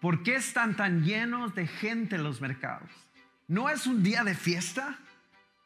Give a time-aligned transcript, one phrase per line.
[0.00, 2.90] ¿Por qué están tan llenos de gente en los mercados?
[3.48, 4.98] ¿No es un día de fiesta?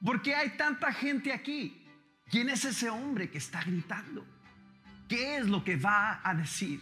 [0.04, 1.86] ¿Por qué hay tanta gente aquí?
[2.30, 4.24] ¿Quién es ese hombre que está gritando?
[5.08, 6.80] ¿Qué es lo que va a decir?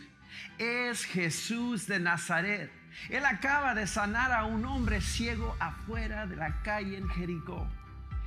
[0.58, 2.70] Es Jesús de Nazaret.
[3.08, 7.66] Él acaba de sanar a un hombre ciego afuera de la calle en Jericó.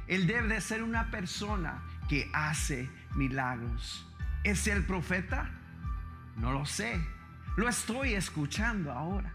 [0.08, 4.06] Él debe de ser una persona que hace milagros.
[4.44, 5.52] ¿Es el profeta?
[6.38, 7.00] No lo sé.
[7.56, 9.34] Lo estoy escuchando ahora.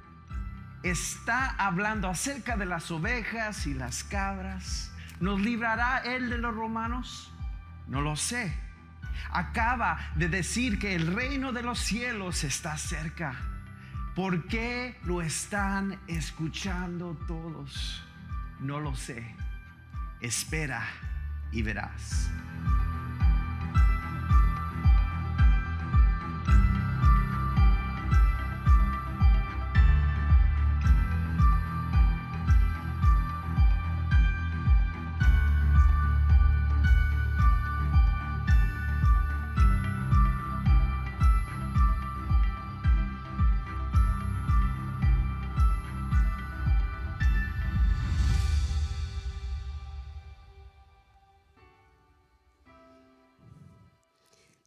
[0.83, 4.92] Está hablando acerca de las ovejas y las cabras.
[5.20, 7.33] ¿Nos librará él de los romanos?
[7.89, 8.55] No lo sé.
[9.30, 13.34] Acaba de decir que el reino de los cielos está cerca.
[14.15, 18.03] ¿Por qué lo están escuchando todos?
[18.61, 19.34] No lo sé.
[20.20, 20.83] Espera
[21.53, 22.30] y verás.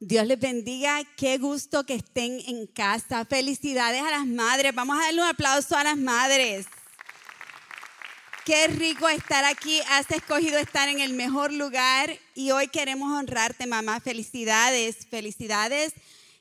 [0.02, 1.02] Dios les bendiga.
[1.18, 3.26] Qué gusto que estén en casa.
[3.26, 4.74] Felicidades a las madres.
[4.74, 6.68] Vamos a darle un aplauso a las madres.
[8.46, 9.82] Qué rico estar aquí.
[9.90, 14.00] Has escogido estar en el mejor lugar y hoy queremos honrarte, mamá.
[14.00, 15.92] Felicidades, felicidades.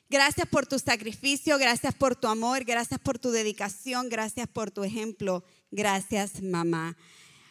[0.09, 4.85] Gracias por tu sacrificio, gracias por tu amor, gracias por tu dedicación, gracias por tu
[4.85, 5.43] ejemplo.
[5.69, 6.95] Gracias, mamá.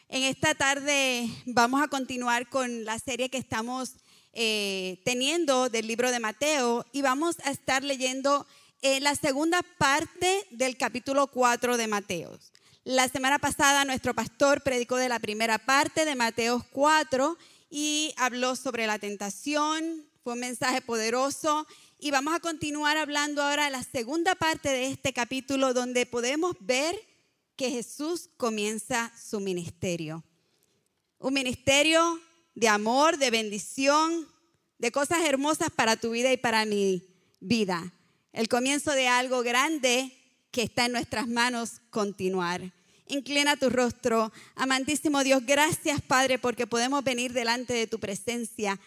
[0.09, 3.97] En esta tarde vamos a continuar con la serie que estamos
[4.33, 8.47] eh, teniendo del libro de Mateo y vamos a estar leyendo
[8.83, 12.39] eh, la segunda parte del capítulo 4 de Mateo.
[12.85, 17.36] La semana pasada nuestro pastor predicó de la primera parte de Mateo 4
[17.70, 21.67] y habló sobre la tentación, fue un mensaje poderoso
[21.98, 26.95] y vamos a continuar hablando ahora la segunda parte de este capítulo donde podemos ver
[27.57, 30.23] que Jesús comienza su ministerio.
[31.19, 32.20] Un ministerio
[32.58, 34.27] de amor, de bendición,
[34.79, 37.07] de cosas hermosas para tu vida y para mi
[37.39, 37.92] vida.
[38.33, 40.13] El comienzo de algo grande
[40.51, 42.73] que está en nuestras manos continuar.
[43.07, 44.33] Inclina tu rostro.
[44.57, 48.80] Amantísimo Dios, gracias Padre porque podemos venir delante de tu presencia.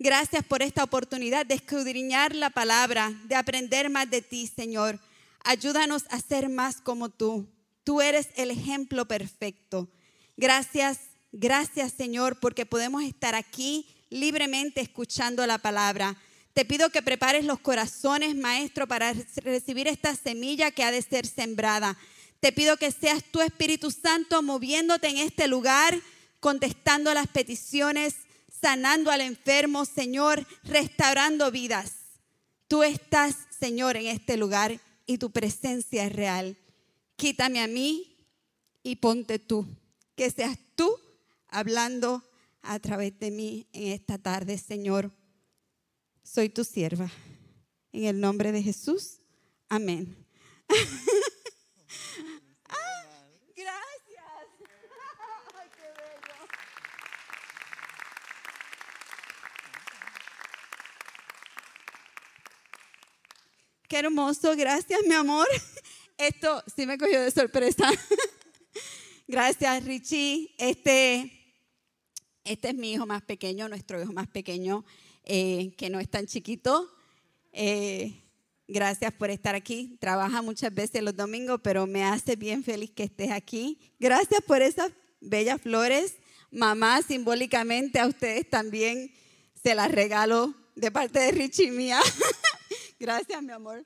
[0.00, 4.98] Gracias por esta oportunidad de escudriñar la palabra, de aprender más de ti, Señor.
[5.44, 7.46] Ayúdanos a ser más como tú.
[7.84, 9.88] Tú eres el ejemplo perfecto.
[10.36, 16.16] Gracias Gracias Señor porque podemos estar aquí libremente escuchando la palabra.
[16.52, 21.26] Te pido que prepares los corazones, Maestro, para recibir esta semilla que ha de ser
[21.26, 21.96] sembrada.
[22.40, 25.98] Te pido que seas tu Espíritu Santo moviéndote en este lugar,
[26.40, 28.16] contestando las peticiones,
[28.60, 31.92] sanando al enfermo, Señor, restaurando vidas.
[32.68, 36.58] Tú estás, Señor, en este lugar y tu presencia es real.
[37.16, 38.18] Quítame a mí
[38.82, 39.66] y ponte tú.
[40.14, 40.98] Que seas tú
[41.52, 42.24] hablando
[42.62, 45.12] a través de mí en esta tarde, Señor.
[46.24, 47.10] Soy tu sierva.
[47.92, 49.18] En el nombre de Jesús.
[49.68, 50.16] Amén.
[52.68, 54.24] Ah, gracias.
[55.76, 56.48] qué bello.
[63.88, 64.56] Qué hermoso.
[64.56, 65.46] Gracias, mi amor.
[66.16, 67.90] Esto sí me cogió de sorpresa.
[69.28, 70.54] Gracias, Richie.
[70.56, 71.41] Este
[72.44, 74.84] este es mi hijo más pequeño, nuestro hijo más pequeño,
[75.24, 76.90] eh, que no es tan chiquito.
[77.52, 78.22] Eh,
[78.66, 79.96] gracias por estar aquí.
[80.00, 83.78] Trabaja muchas veces los domingos, pero me hace bien feliz que estés aquí.
[84.00, 86.16] Gracias por esas bellas flores.
[86.50, 89.12] Mamá, simbólicamente a ustedes también
[89.62, 92.00] se las regalo de parte de Richie y mía.
[92.98, 93.84] Gracias, mi amor.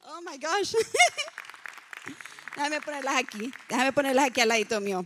[0.00, 0.74] Oh my gosh.
[2.56, 3.52] Déjame ponerlas aquí.
[3.68, 5.04] Déjame ponerlas aquí al ladito mío.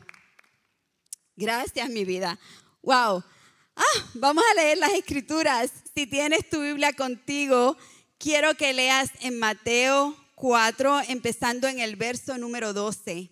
[1.37, 2.38] Gracias, mi vida.
[2.82, 3.25] Wow.
[3.75, 5.70] Ah, vamos a leer las escrituras.
[5.94, 7.76] Si tienes tu Biblia contigo,
[8.19, 13.31] quiero que leas en Mateo 4, empezando en el verso número 12.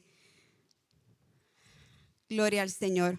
[2.29, 3.19] Gloria al Señor.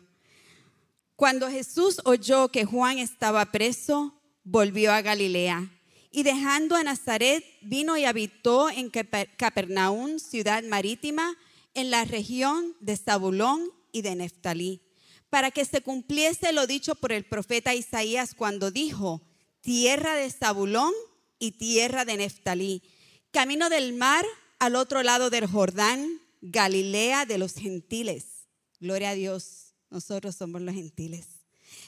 [1.15, 5.69] Cuando Jesús oyó que Juan estaba preso, volvió a Galilea
[6.09, 11.37] y dejando a Nazaret, vino y habitó en Capernaum, ciudad marítima,
[11.73, 14.81] en la región de Zabulón y de Neftalí,
[15.29, 19.21] para que se cumpliese lo dicho por el profeta Isaías cuando dijo,
[19.61, 20.93] tierra de Zabulón
[21.39, 22.83] y tierra de Neftalí,
[23.31, 24.25] camino del mar
[24.59, 28.47] al otro lado del Jordán, Galilea de los gentiles.
[28.79, 31.27] Gloria a Dios, nosotros somos los gentiles.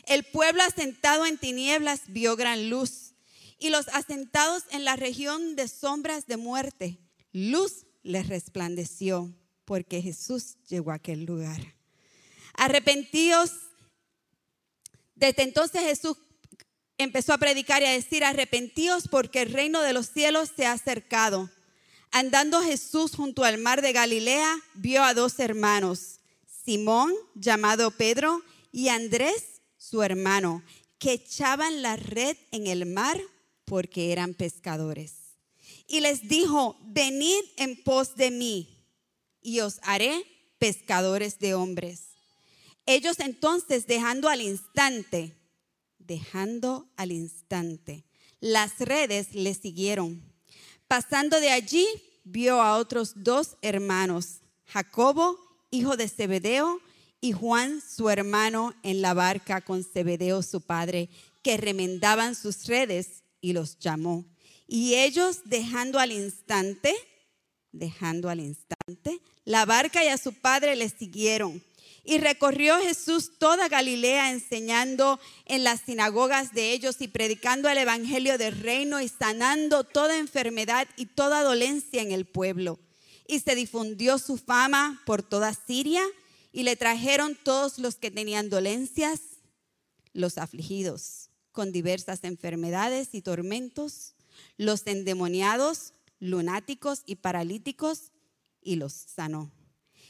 [0.06, 3.14] El pueblo asentado en tinieblas vio gran luz
[3.60, 7.00] y los asentados en la región de sombras de muerte,
[7.32, 9.34] luz les resplandeció
[9.66, 11.76] porque Jesús llegó a aquel lugar.
[12.54, 13.52] Arrepentíos.
[15.16, 16.18] Desde entonces Jesús
[16.98, 20.74] empezó a predicar y a decir, arrepentíos porque el reino de los cielos se ha
[20.74, 21.50] acercado.
[22.12, 26.20] Andando Jesús junto al mar de Galilea, vio a dos hermanos,
[26.64, 30.64] Simón, llamado Pedro, y Andrés, su hermano,
[31.00, 33.20] que echaban la red en el mar
[33.66, 35.16] porque eran pescadores.
[35.88, 38.88] Y les dijo, venid en pos de mí,
[39.42, 40.24] y os haré
[40.60, 42.13] pescadores de hombres.
[42.86, 45.34] Ellos entonces, dejando al instante,
[46.00, 48.06] dejando al instante,
[48.40, 50.22] las redes le siguieron.
[50.88, 51.88] Pasando de allí,
[52.24, 55.38] vio a otros dos hermanos, Jacobo,
[55.72, 56.80] hijo de Zebedeo,
[57.22, 61.10] y Juan, su hermano, en la barca con Zebedeo, su padre,
[61.42, 64.26] que remendaban sus redes y los llamó.
[64.68, 66.94] Y ellos, dejando al instante,
[67.72, 71.64] dejando al instante, la barca y a su padre le siguieron.
[72.04, 78.38] Y recorrió Jesús toda Galilea enseñando en las sinagogas de ellos y predicando el Evangelio
[78.38, 82.80] del reino y sanando toda enfermedad y toda dolencia en el pueblo.
[83.26, 86.04] Y se difundió su fama por toda Siria
[86.52, 89.22] y le trajeron todos los que tenían dolencias,
[90.12, 94.16] los afligidos con diversas enfermedades y tormentos,
[94.58, 98.12] los endemoniados, lunáticos y paralíticos,
[98.62, 99.52] y los sanó.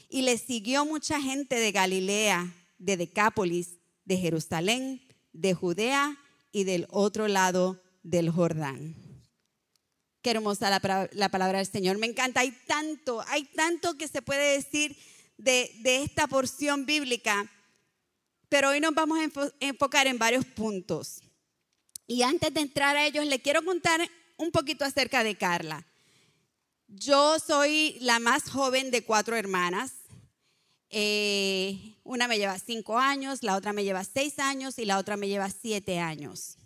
[0.08, 5.00] Y le siguió mucha gente de Galilea, de Decápolis, de Jerusalén,
[5.32, 6.16] de Judea
[6.52, 8.94] y del otro lado del Jordán.
[10.22, 11.98] Qué hermosa la, la palabra del Señor.
[11.98, 12.40] Me encanta.
[12.40, 14.96] Hay tanto, hay tanto que se puede decir
[15.36, 17.50] de, de esta porción bíblica,
[18.48, 21.20] pero hoy nos vamos a enfocar en varios puntos.
[22.06, 25.86] Y antes de entrar a ellos, le quiero contar un poquito acerca de Carla.
[26.96, 29.92] Yo soy la más joven de cuatro hermanas.
[30.90, 35.16] Eh, una me lleva cinco años, la otra me lleva seis años y la otra
[35.16, 36.56] me lleva siete años.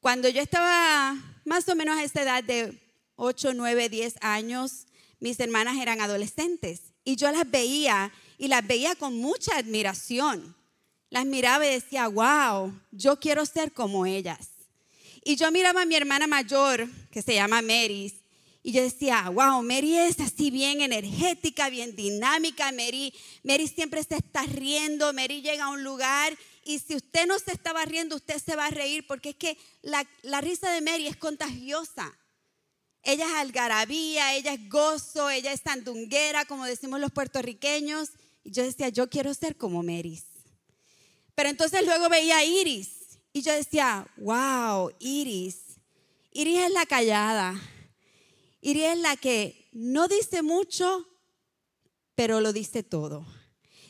[0.00, 1.14] Cuando yo estaba
[1.44, 2.76] más o menos a esa edad de
[3.14, 4.86] ocho, nueve, diez años,
[5.20, 10.56] mis hermanas eran adolescentes y yo las veía y las veía con mucha admiración.
[11.08, 14.48] Las miraba y decía, wow, yo quiero ser como ellas.
[15.22, 18.21] Y yo miraba a mi hermana mayor, que se llama Meris,
[18.64, 22.70] y yo decía, wow, Mary es así bien energética, bien dinámica.
[22.70, 23.12] Mary,
[23.42, 25.12] Mary siempre se está riendo.
[25.12, 28.66] Mary llega a un lugar y si usted no se estaba riendo, usted se va
[28.66, 32.16] a reír porque es que la, la risa de Mary es contagiosa.
[33.02, 38.10] Ella es algarabía, ella es gozo, ella es sandunguera, como decimos los puertorriqueños.
[38.44, 40.22] Y yo decía, yo quiero ser como Mary.
[41.34, 42.90] Pero entonces luego veía a Iris
[43.32, 45.56] y yo decía, wow, Iris.
[46.30, 47.60] Iris es la callada
[48.64, 51.08] Iris es la que no dice mucho,
[52.14, 53.26] pero lo dice todo.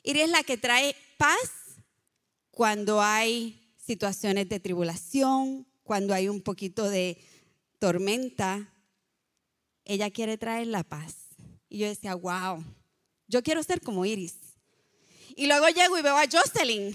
[0.03, 1.77] Iris es la que trae paz
[2.51, 7.19] cuando hay situaciones de tribulación, cuando hay un poquito de
[7.79, 8.73] tormenta.
[9.85, 11.17] Ella quiere traer la paz.
[11.69, 12.65] Y yo decía, wow,
[13.29, 14.37] yo quiero ser como Iris.
[15.37, 16.95] Y luego llego y veo a Jocelyn.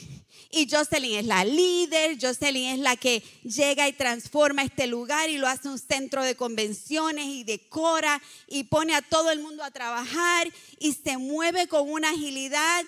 [0.50, 5.38] Y Jocelyn es la líder, Jocelyn es la que llega y transforma este lugar y
[5.38, 9.72] lo hace un centro de convenciones y decora y pone a todo el mundo a
[9.72, 10.48] trabajar
[10.79, 12.86] y se mueve con una agilidad.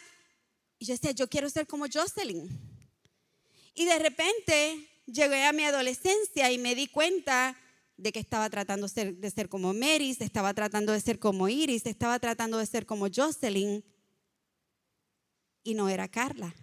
[0.77, 2.47] Y yo decía, yo quiero ser como Jocelyn.
[3.73, 7.57] Y de repente llegué a mi adolescencia y me di cuenta
[7.97, 12.19] de que estaba tratando de ser, como Mary, estaba tratando de ser como Iris, estaba
[12.19, 13.83] tratando de ser como Jocelyn
[15.69, 16.55] y no era Carla.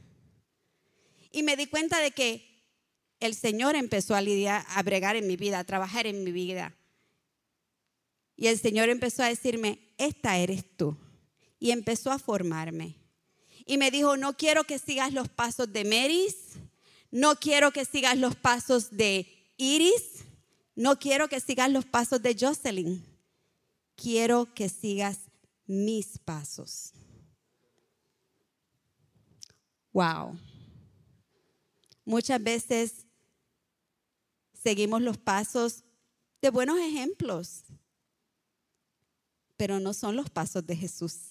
[1.30, 2.64] Y me di cuenta de que
[3.20, 6.74] el Señor empezó a lidiar, a bregar en mi vida, a trabajar en mi vida.
[8.36, 10.96] Y el Señor empezó a decirme, esta eres tú.
[11.58, 12.96] Y empezó a formarme.
[13.64, 16.36] Y me dijo, no quiero que sigas los pasos de Meris,
[17.10, 20.24] no quiero que sigas los pasos de Iris,
[20.74, 23.04] no quiero que sigas los pasos de Jocelyn.
[23.94, 25.18] Quiero que sigas
[25.66, 26.92] mis pasos.
[29.96, 30.38] Wow.
[32.04, 33.06] Muchas veces
[34.52, 35.84] seguimos los pasos
[36.42, 37.64] de buenos ejemplos,
[39.56, 41.30] pero no son los pasos de Jesús.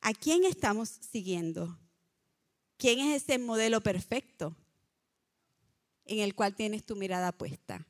[0.00, 1.78] ¿A quién estamos siguiendo?
[2.78, 4.56] ¿Quién es ese modelo perfecto
[6.04, 7.86] en el cual tienes tu mirada puesta?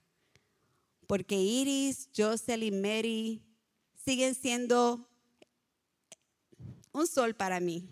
[1.06, 3.42] Porque Iris, Jocelyn, Mary
[4.04, 5.08] siguen siendo
[6.92, 7.88] un sol para mí,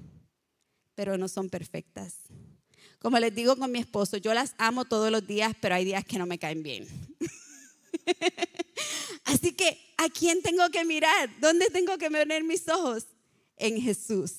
[0.95, 2.15] pero no son perfectas.
[2.99, 6.05] Como les digo con mi esposo, yo las amo todos los días, pero hay días
[6.05, 6.89] que no me caen bien.
[9.25, 11.31] Así que, ¿a quién tengo que mirar?
[11.41, 13.05] ¿Dónde tengo que poner mis ojos?
[13.57, 14.33] En Jesús.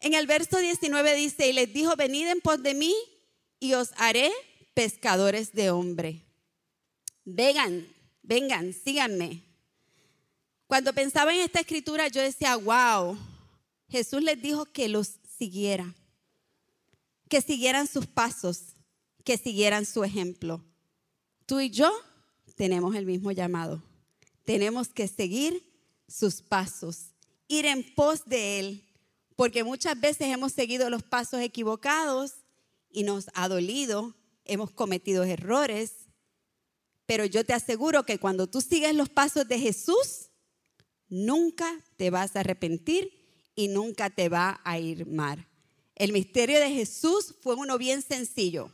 [0.00, 2.94] En el verso 19 dice, y les dijo, venid en pos de mí
[3.60, 4.30] y os haré
[4.74, 6.24] pescadores de hombre.
[7.24, 7.86] Vengan,
[8.22, 9.42] vengan, síganme.
[10.66, 13.18] Cuando pensaba en esta escritura, yo decía, wow,
[13.88, 15.94] Jesús les dijo que los siguiera,
[17.28, 18.74] que siguieran sus pasos,
[19.24, 20.64] que siguieran su ejemplo.
[21.46, 21.90] Tú y yo
[22.54, 23.82] tenemos el mismo llamado.
[24.44, 25.62] Tenemos que seguir
[26.06, 27.12] sus pasos,
[27.48, 28.84] ir en pos de Él,
[29.36, 32.32] porque muchas veces hemos seguido los pasos equivocados
[32.90, 34.14] y nos ha dolido,
[34.44, 35.92] hemos cometido errores,
[37.06, 40.30] pero yo te aseguro que cuando tú sigues los pasos de Jesús,
[41.08, 43.17] nunca te vas a arrepentir
[43.58, 45.44] y nunca te va a ir mal.
[45.96, 48.70] El misterio de Jesús fue uno bien sencillo.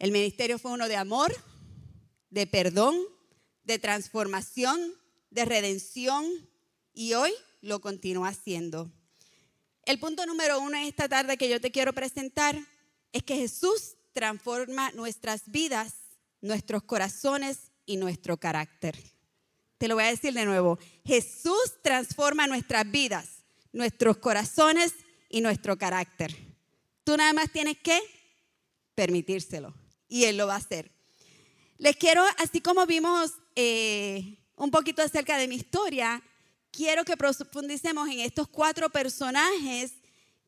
[0.00, 1.32] El ministerio fue uno de amor,
[2.30, 2.96] de perdón,
[3.62, 4.80] de transformación,
[5.30, 6.26] de redención
[6.92, 8.90] y hoy lo continúa haciendo.
[9.84, 12.58] El punto número uno esta tarde que yo te quiero presentar
[13.12, 15.94] es que Jesús transforma nuestras vidas,
[16.40, 19.13] nuestros corazones y nuestro carácter.
[19.84, 20.78] Te lo voy a decir de nuevo.
[21.04, 24.94] Jesús transforma nuestras vidas, nuestros corazones
[25.28, 26.34] y nuestro carácter.
[27.04, 28.00] Tú nada más tienes que
[28.94, 29.74] permitírselo
[30.08, 30.90] y Él lo va a hacer.
[31.76, 36.22] Les quiero, así como vimos eh, un poquito acerca de mi historia,
[36.70, 39.92] quiero que profundicemos en estos cuatro personajes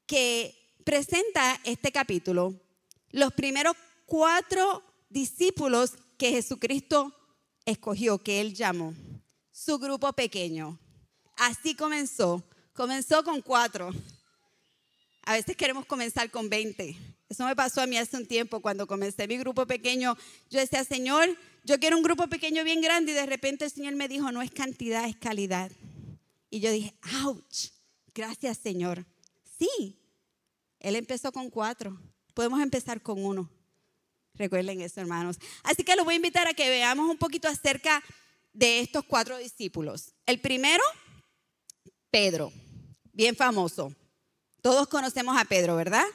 [0.07, 2.59] que presenta este capítulo.
[3.11, 3.77] Los primeros
[4.07, 7.13] cuatro discípulos que Jesucristo
[7.67, 8.95] escogió, que Él llamó.
[9.59, 10.79] Su grupo pequeño.
[11.39, 12.45] Así comenzó.
[12.75, 13.91] Comenzó con cuatro.
[15.23, 16.95] A veces queremos comenzar con veinte.
[17.27, 20.15] Eso me pasó a mí hace un tiempo cuando comencé mi grupo pequeño.
[20.51, 21.35] Yo decía, Señor,
[21.65, 24.43] yo quiero un grupo pequeño bien grande y de repente el Señor me dijo, no
[24.43, 25.73] es cantidad, es calidad.
[26.51, 26.95] Y yo dije,
[27.25, 27.71] ouch,
[28.15, 29.07] gracias Señor.
[29.59, 29.99] Sí,
[30.81, 31.99] Él empezó con cuatro,
[32.35, 33.51] podemos empezar con uno.
[34.35, 35.39] Recuerden eso, hermanos.
[35.63, 38.05] Así que los voy a invitar a que veamos un poquito acerca
[38.61, 40.13] estos cuatro discípulos.
[40.27, 40.83] El primero,
[42.11, 42.53] Pedro,
[43.13, 43.95] bien famoso.
[44.63, 46.07] Todos conocemos a Pedro, ¿verdad?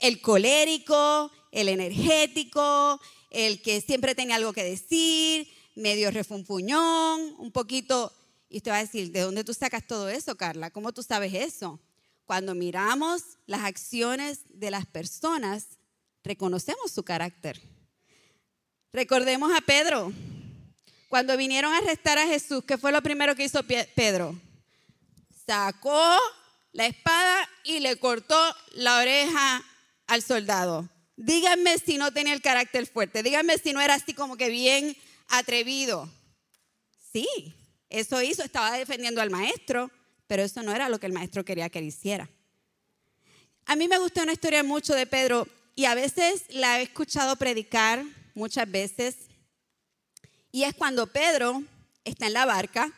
[0.00, 8.12] el colérico, el energético, el que siempre tenía algo que decir, medio refunfuñón, un poquito.
[8.48, 10.70] Y usted va a decir, ¿de dónde tú sacas todo eso, Carla?
[10.70, 11.78] ¿Cómo tú sabes eso?
[12.24, 15.66] Cuando miramos las acciones de las personas,
[16.24, 17.60] reconocemos su carácter.
[18.92, 20.12] Recordemos a Pedro.
[21.10, 24.40] Cuando vinieron a arrestar a Jesús, ¿qué fue lo primero que hizo Pedro?
[25.44, 26.16] Sacó
[26.70, 28.38] la espada y le cortó
[28.74, 29.60] la oreja
[30.06, 30.88] al soldado.
[31.16, 33.24] Díganme si no tenía el carácter fuerte.
[33.24, 36.08] Díganme si no era así como que bien atrevido.
[37.12, 37.26] Sí,
[37.88, 39.90] eso hizo, estaba defendiendo al maestro,
[40.28, 42.30] pero eso no era lo que el maestro quería que hiciera.
[43.66, 47.34] A mí me gusta una historia mucho de Pedro y a veces la he escuchado
[47.34, 49.29] predicar muchas veces.
[50.52, 51.62] Y es cuando Pedro
[52.04, 52.92] está en la barca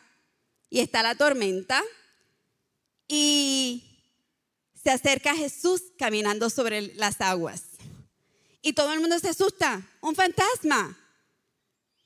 [0.69, 1.83] y está la tormenta
[3.07, 3.83] y
[4.81, 7.63] se acerca a Jesús caminando sobre las aguas.
[8.61, 9.81] Y todo el mundo se asusta.
[10.01, 10.97] Un fantasma.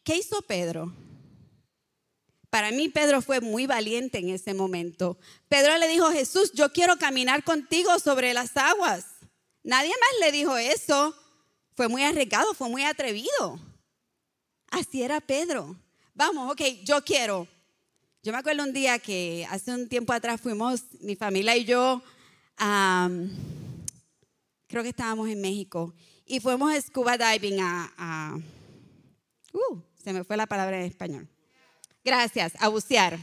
[0.03, 0.93] ¿Qué hizo Pedro?
[2.49, 5.17] Para mí Pedro fue muy valiente en ese momento.
[5.47, 9.05] Pedro le dijo, Jesús, yo quiero caminar contigo sobre las aguas.
[9.63, 11.15] Nadie más le dijo eso.
[11.75, 13.59] Fue muy arriesgado, fue muy atrevido.
[14.69, 15.75] Así era Pedro.
[16.13, 17.47] Vamos, ok, yo quiero.
[18.23, 22.01] Yo me acuerdo un día que hace un tiempo atrás fuimos, mi familia y yo,
[24.67, 25.93] creo que estábamos en México,
[26.25, 28.37] y fuimos a scuba diving a,
[29.53, 31.27] uh, se me fue la palabra en español.
[32.03, 33.17] Gracias, a bucear.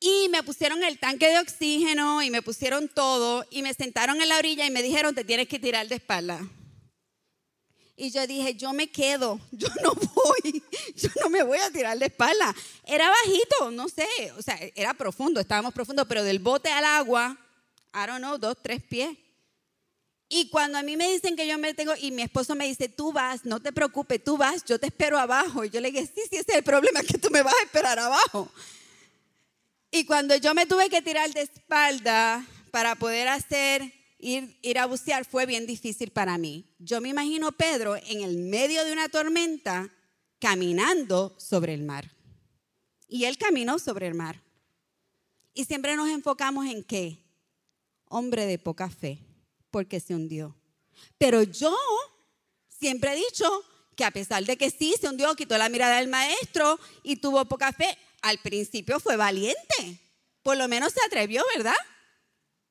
[0.00, 4.28] Y me pusieron el tanque de oxígeno y me pusieron todo y me sentaron en
[4.28, 6.40] la orilla y me dijeron, te tienes que tirar de espalda.
[7.96, 10.62] Y yo dije, yo me quedo, yo no voy,
[10.96, 12.54] yo no me voy a tirar de espalda.
[12.84, 17.38] Era bajito, no sé, o sea, era profundo, estábamos profundo, pero del bote al agua
[17.94, 19.16] I don't know, dos, tres pies.
[20.28, 22.88] Y cuando a mí me dicen que yo me tengo, y mi esposo me dice,
[22.88, 25.64] tú vas, no te preocupes, tú vas, yo te espero abajo.
[25.64, 27.64] Y yo le dije, sí, sí, ese es el problema, que tú me vas a
[27.64, 28.50] esperar abajo.
[29.92, 33.92] Y cuando yo me tuve que tirar de espalda para poder hacer,
[34.24, 36.64] ir, a bucear, fue bien difícil para mí.
[36.78, 39.90] Yo me imagino Pedro en el medio de una tormenta
[40.38, 42.10] caminando sobre el mar.
[43.06, 44.42] y él caminó sobre el mar.
[45.52, 47.18] Y siempre nos enfocamos en qué?
[48.06, 49.20] Hombre de poca fe,
[49.70, 50.56] porque se hundió.
[51.16, 51.76] Pero yo
[52.68, 53.48] siempre he dicho
[53.94, 57.44] que a pesar de que sí se hundió, quitó la mirada del maestro y tuvo
[57.44, 60.00] poca fe, al principio fue valiente.
[60.42, 61.76] Por lo menos se atrevió, ¿verdad?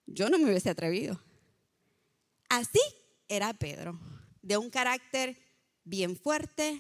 [0.06, 1.20] Yo no me hubiese atrevido.
[2.54, 2.80] Así
[3.30, 4.00] era Pedro,
[4.44, 5.40] de un carácter
[5.86, 6.80] bien fuerte,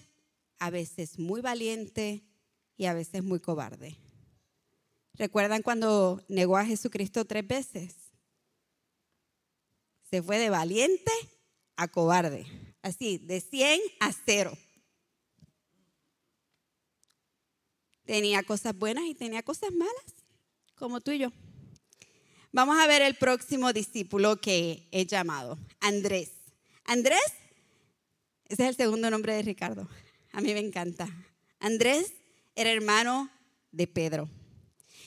[0.59, 2.21] a veces muy valiente
[2.77, 3.97] y a veces muy cobarde.
[5.15, 7.95] ¿Recuerdan cuando negó a Jesucristo tres veces?
[10.11, 11.11] Se fue de valiente
[11.75, 12.45] a cobarde.
[12.83, 14.55] Así, de 100 a 0.
[18.05, 20.13] Tenía cosas buenas y tenía cosas malas,
[20.75, 21.31] como tú y yo.
[22.55, 26.29] Vamos a ver el próximo discípulo que he llamado, Andrés.
[26.85, 27.19] Andrés,
[28.47, 29.89] ese es el segundo nombre de Ricardo.
[30.31, 31.09] A mí me encanta.
[31.59, 32.13] Andrés
[32.53, 33.31] era hermano
[33.71, 34.29] de Pedro.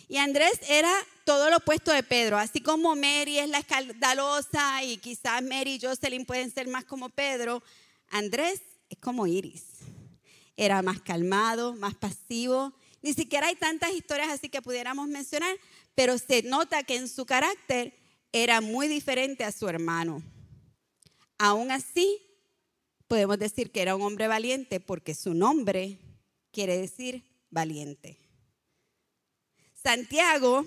[0.08, 0.92] Y Andrés era
[1.24, 5.80] todo lo opuesto de Pedro, así como Mary es la escandalosa y quizás Mary y
[5.80, 7.62] Jocelyn pueden ser más como Pedro,
[8.08, 8.60] Andrés
[8.90, 9.62] es como Iris.
[10.56, 12.72] Era más calmado, más pasivo.
[13.02, 15.54] Ni siquiera hay tantas historias así que pudiéramos mencionar,
[15.96, 17.92] pero se nota que en su carácter
[18.30, 20.22] era muy diferente a su hermano.
[21.38, 22.20] Aún así,
[23.08, 25.98] podemos decir que era un hombre valiente porque su nombre
[26.52, 28.18] quiere decir valiente.
[29.72, 30.66] Santiago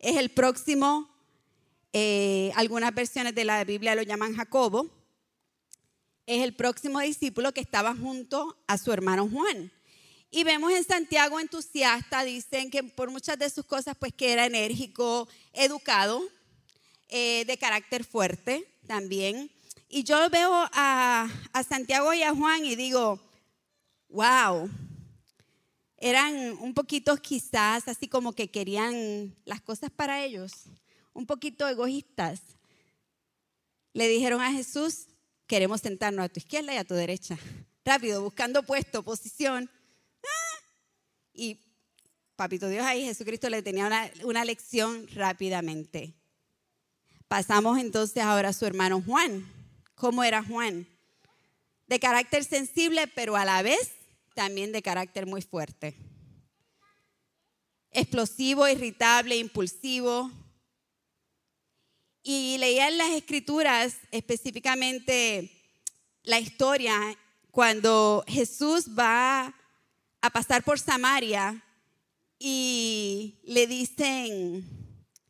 [0.00, 1.08] es el próximo,
[1.92, 4.90] eh, algunas versiones de la Biblia lo llaman Jacobo,
[6.26, 9.70] es el próximo discípulo que estaba junto a su hermano Juan.
[10.36, 14.46] Y vemos en Santiago entusiasta, dicen que por muchas de sus cosas, pues que era
[14.46, 16.20] enérgico, educado,
[17.08, 19.48] eh, de carácter fuerte también.
[19.88, 23.20] Y yo veo a, a Santiago y a Juan y digo,
[24.08, 24.68] wow,
[25.98, 30.64] eran un poquito quizás así como que querían las cosas para ellos,
[31.12, 32.40] un poquito egoístas.
[33.92, 35.06] Le dijeron a Jesús,
[35.46, 37.38] queremos sentarnos a tu izquierda y a tu derecha.
[37.84, 39.70] Rápido, buscando puesto, posición.
[41.34, 41.58] Y
[42.36, 46.14] papito Dios ahí, Jesucristo le tenía una, una lección rápidamente.
[47.28, 49.44] Pasamos entonces ahora a su hermano Juan.
[49.96, 50.86] ¿Cómo era Juan?
[51.88, 53.92] De carácter sensible, pero a la vez
[54.34, 55.94] también de carácter muy fuerte.
[57.90, 60.30] Explosivo, irritable, impulsivo.
[62.22, 65.50] Y leía en las escrituras específicamente
[66.22, 67.16] la historia
[67.50, 69.54] cuando Jesús va
[70.24, 71.62] a pasar por Samaria
[72.38, 74.66] y le dicen,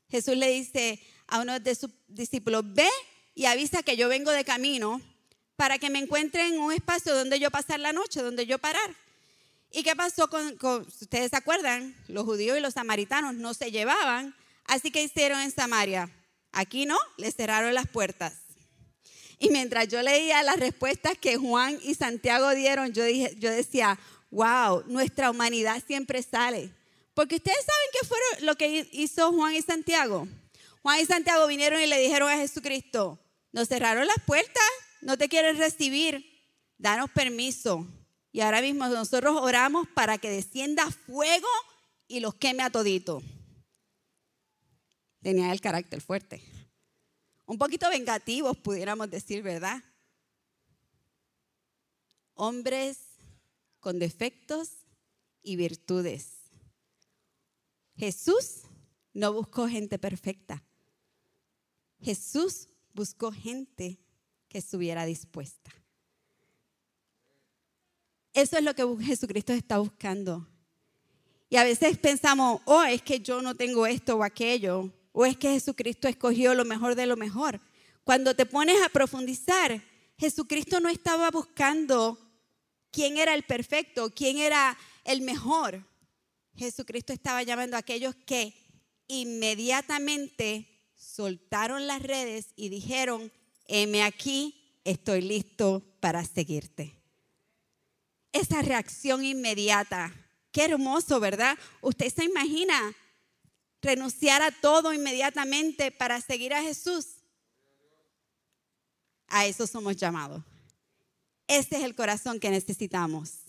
[0.09, 2.89] Jesús le dice a uno de sus discípulos, ve
[3.35, 5.03] y avisa que yo vengo de camino
[5.57, 8.95] para que me encuentre en un espacio donde yo pasar la noche, donde yo parar.
[9.73, 11.97] ¿Y qué pasó con, ustedes se acuerdan?
[12.07, 14.33] Los judíos y los samaritanos no se llevaban,
[14.65, 16.09] así que hicieron en Samaria.
[16.53, 18.35] Aquí no, le cerraron las puertas.
[19.41, 23.99] Y mientras yo leía las respuestas que Juan y Santiago dieron, yo, dije, yo decía,
[24.35, 26.71] wow, nuestra humanidad siempre sale.
[27.15, 30.27] Porque ustedes saben qué fue lo que hizo Juan y Santiago.
[30.83, 33.19] Juan y Santiago vinieron y le dijeron a Jesucristo,
[33.53, 34.63] nos cerraron las puertas,
[35.01, 36.27] no te quieren recibir,
[36.77, 37.87] danos permiso.
[38.33, 41.49] Y ahora mismo nosotros oramos para que descienda fuego
[42.09, 43.23] y los queme a todito.
[45.23, 46.43] Tenía el carácter fuerte.
[47.47, 49.83] Un poquito vengativos, pudiéramos decir, ¿verdad?
[52.35, 53.04] Hombres
[53.85, 54.71] con defectos
[55.43, 56.39] y virtudes.
[57.99, 58.63] Jesús
[59.13, 60.65] no buscó gente perfecta.
[62.01, 64.01] Jesús buscó gente
[64.49, 65.71] que estuviera dispuesta.
[68.33, 70.49] Eso es lo que Jesucristo está buscando.
[71.51, 75.37] Y a veces pensamos, oh, es que yo no tengo esto o aquello, o es
[75.37, 77.61] que Jesucristo escogió lo mejor de lo mejor.
[78.03, 79.79] Cuando te pones a profundizar,
[80.17, 82.24] Jesucristo no estaba buscando
[82.95, 85.85] quién era el perfecto, quién era el mejor.
[86.57, 88.55] Jesucristo estaba llamando a aquellos que
[89.09, 93.33] inmediatamente soltaron las redes y dijeron,
[93.67, 96.95] heme aquí, estoy listo para seguirte.
[98.33, 100.15] Esa reacción inmediata,
[100.53, 101.59] qué hermoso, ¿verdad?
[101.81, 102.95] Usted se imagina
[103.83, 107.07] renunciar a todo inmediatamente para seguir a Jesús.
[109.27, 110.43] A eso somos llamados.
[111.47, 113.41] Ese es el corazón que necesitamos.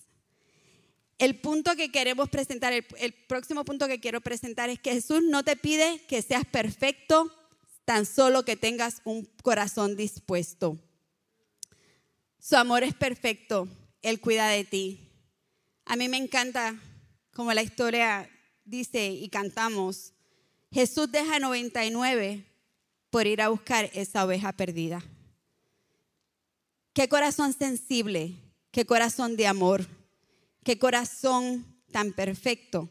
[1.17, 5.23] El punto que queremos presentar, el, el, próximo punto que quiero presentar es que Jesús
[5.23, 7.31] no te pide que seas perfecto,
[7.85, 10.77] tan solo que tengas un corazón dispuesto.
[12.39, 13.67] Su amor es perfecto,
[14.01, 14.99] Él cuida de ti.
[15.85, 16.75] A mí me encanta
[17.33, 18.29] como la historia
[18.63, 20.13] dice y cantamos,
[20.71, 22.45] Jesús deja 99
[23.09, 25.03] por ir a buscar esa oveja perdida.
[26.95, 28.35] Qué corazón sensible,
[28.71, 29.85] qué corazón de amor,
[30.63, 32.89] qué corazón tan perfecto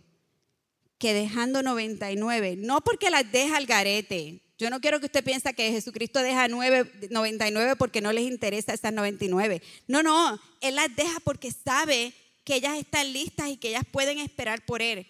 [0.99, 4.43] que dejando 99, no porque las deja al garete.
[4.59, 8.93] Yo no quiero que usted piense que Jesucristo deja 99 porque no les interesa esas
[8.93, 9.63] 99.
[9.89, 12.13] No, no, Él las deja porque sabe
[12.45, 15.07] que ellas están listas y que ellas pueden esperar por Él.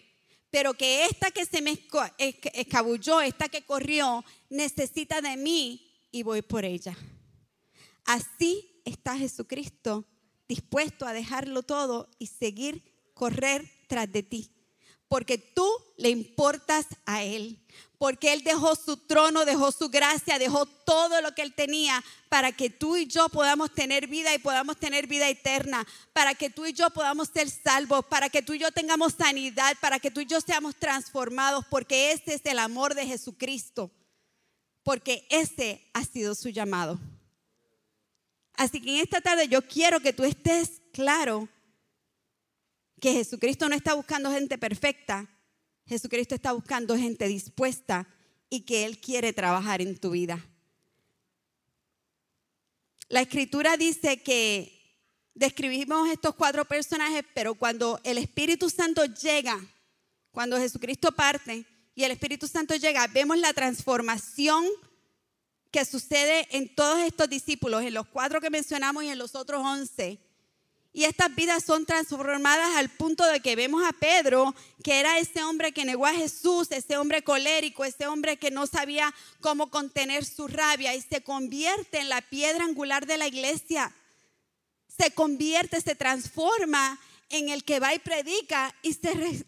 [0.52, 1.76] Pero que esta que se me
[2.52, 6.96] escabulló, esta que corrió, necesita de mí y voy por ella.
[8.04, 10.06] Así está Jesucristo
[10.48, 12.82] dispuesto a dejarlo todo y seguir
[13.14, 14.50] correr tras de ti.
[15.08, 17.60] Porque tú le importas a Él.
[17.98, 22.52] Porque Él dejó su trono, dejó su gracia, dejó todo lo que Él tenía para
[22.52, 25.86] que tú y yo podamos tener vida y podamos tener vida eterna.
[26.12, 28.04] Para que tú y yo podamos ser salvos.
[28.06, 29.76] Para que tú y yo tengamos sanidad.
[29.80, 31.64] Para que tú y yo seamos transformados.
[31.70, 33.92] Porque ese es el amor de Jesucristo.
[34.82, 36.98] Porque ese ha sido su llamado.
[38.56, 41.48] Así que en esta tarde yo quiero que tú estés claro
[43.00, 45.28] que Jesucristo no está buscando gente perfecta,
[45.86, 48.08] Jesucristo está buscando gente dispuesta
[48.48, 50.44] y que Él quiere trabajar en tu vida.
[53.08, 54.74] La escritura dice que
[55.34, 59.60] describimos estos cuatro personajes, pero cuando el Espíritu Santo llega,
[60.30, 64.64] cuando Jesucristo parte y el Espíritu Santo llega, vemos la transformación
[65.74, 69.60] que sucede en todos estos discípulos, en los cuatro que mencionamos y en los otros
[69.60, 70.20] once.
[70.92, 75.42] Y estas vidas son transformadas al punto de que vemos a Pedro, que era ese
[75.42, 80.24] hombre que negó a Jesús, ese hombre colérico, ese hombre que no sabía cómo contener
[80.24, 83.92] su rabia y se convierte en la piedra angular de la iglesia.
[84.96, 89.44] Se convierte, se transforma en el que va y predica y se,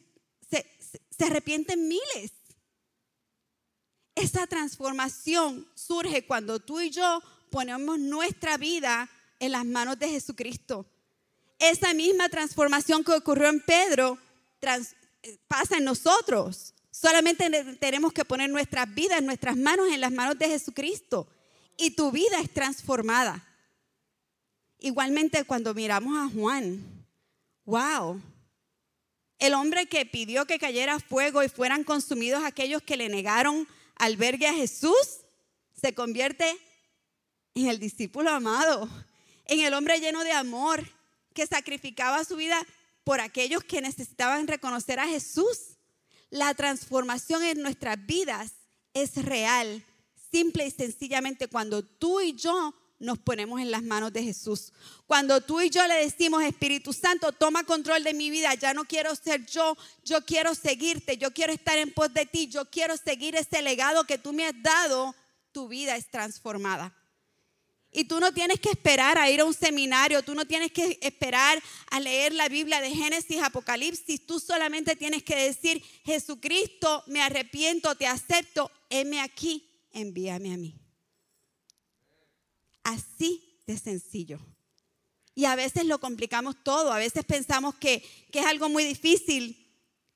[0.51, 0.67] se,
[1.09, 2.33] se arrepienten miles.
[4.17, 10.87] Esa transformación surge cuando tú y yo ponemos nuestra vida en las manos de Jesucristo.
[11.59, 14.19] Esa misma transformación que ocurrió en Pedro
[15.47, 16.73] pasa en nosotros.
[16.91, 21.29] Solamente tenemos que poner nuestras vidas, nuestras manos en las manos de Jesucristo.
[21.77, 23.47] Y tu vida es transformada.
[24.79, 26.83] Igualmente cuando miramos a Juan,
[27.67, 28.19] wow,
[29.39, 34.47] el hombre que pidió que cayera fuego y fueran consumidos aquellos que le negaron albergue
[34.47, 35.21] a Jesús,
[35.81, 36.57] se convierte
[37.55, 38.89] en el discípulo amado,
[39.47, 40.87] en el hombre lleno de amor,
[41.33, 42.65] que sacrificaba su vida
[43.05, 45.77] por aquellos que necesitaban reconocer a Jesús.
[46.31, 48.53] La transformación en nuestras vidas
[48.95, 49.85] es real,
[50.31, 54.73] simple y sencillamente cuando tú y yo nos ponemos en las manos de Jesús.
[55.07, 58.85] Cuando tú y yo le decimos, Espíritu Santo, toma control de mi vida, ya no
[58.85, 62.97] quiero ser yo, yo quiero seguirte, yo quiero estar en pos de ti, yo quiero
[62.97, 65.15] seguir ese legado que tú me has dado,
[65.53, 66.95] tu vida es transformada.
[67.93, 70.99] Y tú no tienes que esperar a ir a un seminario, tú no tienes que
[71.01, 77.23] esperar a leer la Biblia de Génesis, Apocalipsis, tú solamente tienes que decir, Jesucristo, me
[77.23, 80.86] arrepiento, te acepto, heme aquí, envíame a mí.
[82.87, 84.39] Así de sencillo.
[85.35, 89.57] Y a veces lo complicamos todo, a veces pensamos que, que es algo muy difícil.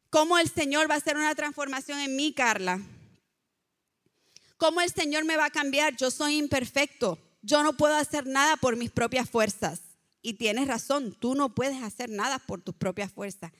[0.09, 2.81] ¿Cómo el Señor va a hacer una transformación en mí, Carla?
[4.57, 5.97] ¿Cómo el Señor me va a cambiar?
[5.97, 7.19] Yo soy imperfecto.
[7.43, 9.81] Yo no puedo hacer nada por mis propias fuerzas.
[10.23, 13.51] Y tienes razón, tú no puedes hacer nada por tus propias fuerzas.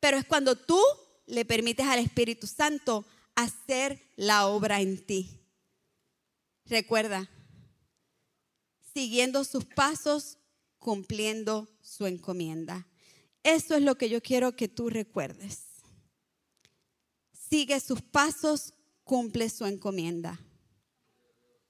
[0.00, 0.78] Pero es cuando tú
[1.24, 5.30] le permites al Espíritu Santo hacer la obra en ti.
[6.66, 7.30] Recuerda,
[8.94, 10.38] siguiendo sus pasos,
[10.78, 12.86] cumpliendo su encomienda.
[13.42, 15.64] Eso es lo que yo quiero que tú recuerdes.
[17.32, 20.40] Sigue sus pasos, cumple su encomienda.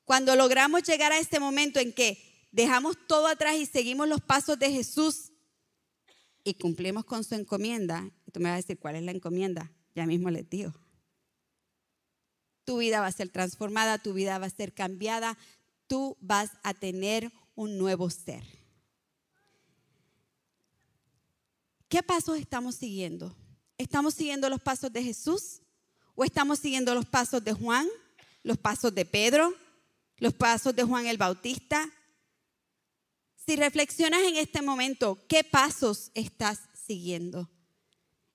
[0.05, 4.59] Cuando logramos llegar a este momento en que dejamos todo atrás y seguimos los pasos
[4.59, 5.33] de Jesús
[6.45, 9.73] y cumplimos con su encomienda, y tú me vas a decir, ¿cuál es la encomienda?
[9.95, 10.75] Ya mismo les digo.
[12.65, 15.39] Tu vida va a ser transformada, tu vida va a ser cambiada,
[15.87, 18.45] tú vas a tener un nuevo ser.
[21.89, 23.37] ¿Qué pasos estamos siguiendo?
[23.79, 25.61] ¿Estamos siguiendo los pasos de Jesús?
[26.15, 27.89] ¿O estamos siguiendo los pasos de Juan?
[28.43, 29.55] ¿Los pasos de Pedro?
[30.19, 31.91] ¿Los pasos de Juan el Bautista?
[33.37, 37.51] Si reflexionas en este momento, ¿qué pasos estás siguiendo?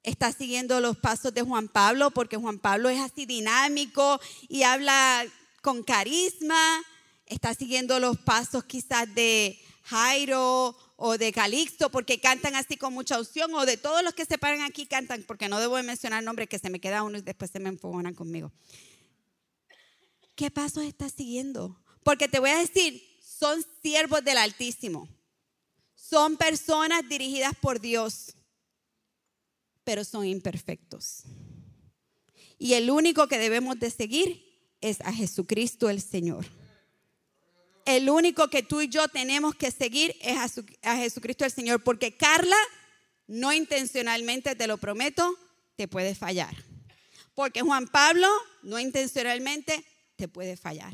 [0.04, 2.12] ¿Estás siguiendo los pasos de Juan Pablo?
[2.12, 5.26] Porque Juan Pablo es así dinámico y habla
[5.62, 6.82] con carisma
[7.30, 13.18] está siguiendo los pasos quizás de Jairo o de Calixto, porque cantan así con mucha
[13.18, 16.50] unción, o de todos los que se paran aquí cantan, porque no debo mencionar nombres
[16.50, 18.52] que se me queda uno y después se me enfogonan conmigo.
[20.36, 21.80] ¿Qué pasos estás siguiendo?
[22.04, 25.08] Porque te voy a decir, son siervos del Altísimo.
[25.96, 28.34] Son personas dirigidas por Dios,
[29.84, 31.24] pero son imperfectos.
[32.58, 34.44] Y el único que debemos de seguir
[34.82, 36.46] es a Jesucristo el Señor.
[37.90, 40.38] El único que tú y yo tenemos que seguir es
[40.84, 42.56] a, Jesucristo el Señor, porque Carla,
[43.26, 45.36] no intencionalmente, te lo prometo,
[45.76, 46.56] te puede fallar.
[47.34, 48.28] Porque Juan Pablo,
[48.62, 49.84] no intencionalmente,
[50.18, 50.94] te puede fallar.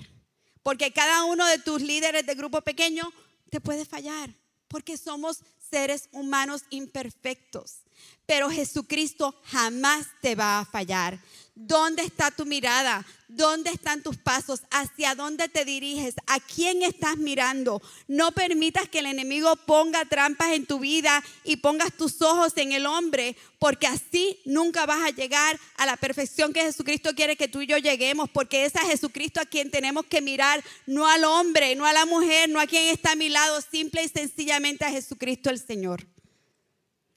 [0.64, 3.12] Porque cada uno de tus líderes de grupo pequeño
[3.50, 4.34] te puede fallar.
[4.70, 7.80] Porque somos seres humanos imperfectos.
[8.26, 11.20] Pero Jesucristo jamás te va a fallar.
[11.58, 13.06] ¿Dónde está tu mirada?
[13.30, 14.64] ¿Dónde están tus pasos?
[14.72, 16.16] ¿Hacia dónde te diriges?
[16.28, 17.82] ¿A quién estás mirando?
[18.10, 22.74] No permitas que el enemigo ponga trampas en tu vida y pongas tus ojos en
[22.74, 27.48] el hombre, porque así nunca vas a llegar a la perfección que Jesucristo quiere que
[27.48, 31.24] tú y yo lleguemos, porque es a Jesucristo a quien tenemos que mirar, no al
[31.24, 34.84] hombre, no a la mujer, no a quien está a mi lado, simple y sencillamente
[34.84, 36.06] a Jesucristo el Señor.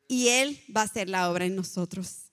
[0.09, 2.33] Y Él va a hacer la obra en nosotros.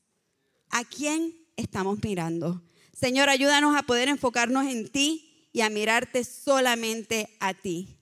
[0.72, 2.62] ¿A quién estamos mirando.
[2.94, 7.98] Señor, ayúdanos a poder enfocarnos en ti y a mirarte solamente a ti.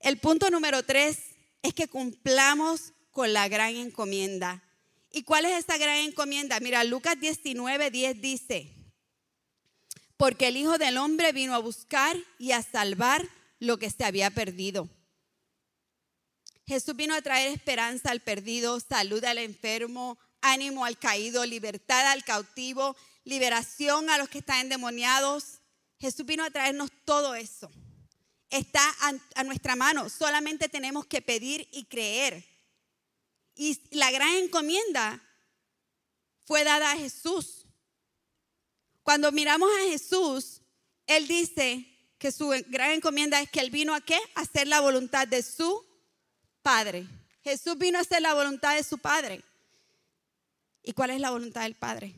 [0.00, 1.18] El punto número tres
[1.62, 4.62] es que cumplamos con la gran encomienda.
[5.10, 6.58] ¿Y cuál es esa gran encomienda?
[6.60, 8.72] Mira, Lucas 19, 10 dice,
[10.16, 13.28] porque el Hijo del Hombre vino a buscar y a salvar
[13.58, 14.88] lo que se había perdido.
[16.66, 22.24] Jesús vino a traer esperanza al perdido, salud al enfermo, ánimo al caído, libertad al
[22.24, 25.60] cautivo, liberación a los que están endemoniados.
[25.98, 27.70] Jesús vino a traernos todo eso.
[28.50, 28.82] Está
[29.34, 30.08] a, nuestra mano.
[30.08, 32.44] Solamente tenemos que pedir y creer.
[33.54, 35.22] Y la gran encomienda
[36.44, 37.66] fue dada a Jesús.
[39.02, 40.60] Cuando miramos a Jesús,
[41.06, 44.18] Él dice que su gran encomienda es que Él vino a qué?
[44.34, 45.91] Hacer la voluntad de su
[46.62, 47.06] Padre.
[47.42, 49.42] Jesús vino a hacer la voluntad de su Padre.
[50.82, 52.14] ¿Y cuál es la voluntad del Padre?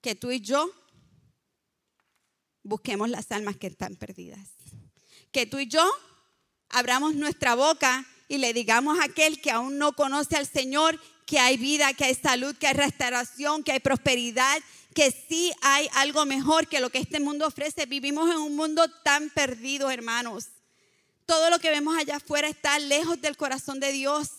[0.00, 0.70] Que tú y yo
[2.62, 4.48] busquemos las almas que están perdidas.
[5.32, 5.88] Que tú y yo
[6.68, 11.38] abramos nuestra boca y le digamos a aquel que aún no conoce al Señor que
[11.38, 14.58] hay vida, que hay salud, que hay restauración, que hay prosperidad,
[14.94, 17.86] que sí hay algo mejor que lo que este mundo ofrece.
[17.86, 20.46] Vivimos en un mundo tan perdido, hermanos.
[21.26, 24.30] Todo lo que vemos allá afuera está lejos del corazón de Dios.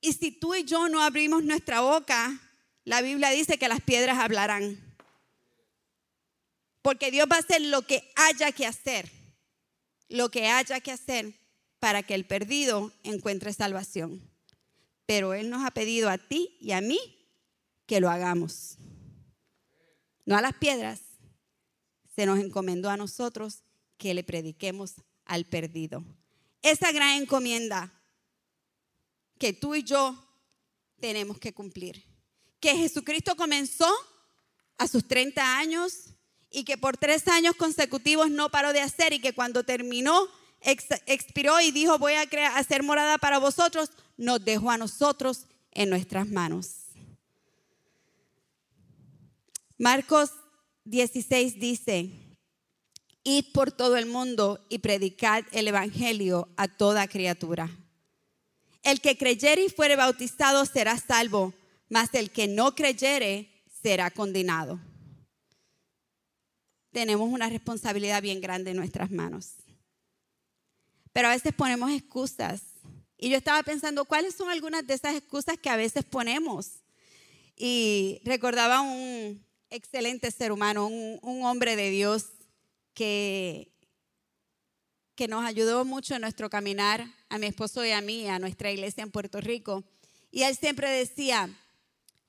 [0.00, 2.38] Y si tú y yo no abrimos nuestra boca,
[2.84, 4.78] la Biblia dice que las piedras hablarán.
[6.82, 9.10] Porque Dios va a hacer lo que haya que hacer,
[10.10, 11.34] lo que haya que hacer
[11.78, 14.30] para que el perdido encuentre salvación.
[15.06, 16.98] Pero Él nos ha pedido a ti y a mí
[17.86, 18.76] que lo hagamos.
[20.26, 21.00] No a las piedras,
[22.14, 23.63] se nos encomendó a nosotros
[23.98, 26.04] que le prediquemos al perdido.
[26.62, 27.92] Esa gran encomienda
[29.38, 30.16] que tú y yo
[31.00, 32.04] tenemos que cumplir.
[32.60, 33.92] Que Jesucristo comenzó
[34.78, 36.14] a sus 30 años
[36.50, 40.28] y que por tres años consecutivos no paró de hacer y que cuando terminó,
[40.60, 42.22] expiró y dijo, voy a
[42.56, 46.76] hacer morada para vosotros, nos dejó a nosotros en nuestras manos.
[49.76, 50.30] Marcos
[50.84, 52.10] 16 dice,
[53.24, 57.70] id por todo el mundo y predicad el Evangelio a toda criatura.
[58.82, 61.54] El que creyere y fuere bautizado será salvo,
[61.88, 63.50] mas el que no creyere
[63.82, 64.78] será condenado.
[66.92, 69.54] Tenemos una responsabilidad bien grande en nuestras manos.
[71.12, 72.62] Pero a veces ponemos excusas.
[73.16, 76.82] Y yo estaba pensando, ¿cuáles son algunas de esas excusas que a veces ponemos?
[77.56, 82.26] Y recordaba un excelente ser humano, un, un hombre de Dios
[82.94, 83.74] que
[85.14, 88.70] que nos ayudó mucho en nuestro caminar, a mi esposo y a mí, a nuestra
[88.72, 89.84] iglesia en Puerto Rico.
[90.30, 91.48] Y él siempre decía,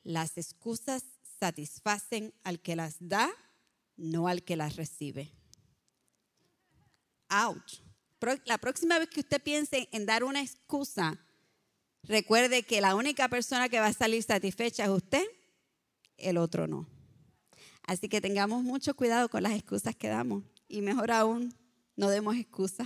[0.04, 1.04] las excusas
[1.39, 3.30] satisfacen al que las da,
[3.97, 5.32] no al que las recibe.
[7.30, 7.82] Ouch.
[8.45, 11.19] La próxima vez que usted piense en dar una excusa,
[12.04, 15.23] recuerde que la única persona que va a salir satisfecha es usted,
[16.17, 16.88] el otro no.
[17.84, 21.54] Así que tengamos mucho cuidado con las excusas que damos y mejor aún,
[21.95, 22.86] no demos excusa.